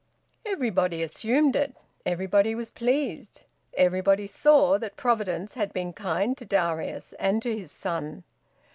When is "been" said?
5.73-5.93